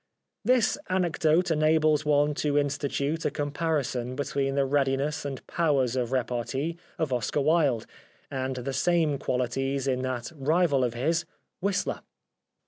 [0.43, 6.11] This anecdote enables one to institute a com parison between the readiness and powers of
[6.11, 7.85] repartee of Oscar Wilde
[8.31, 11.25] and the same qualities in that rival of his,
[11.59, 12.01] Whistler.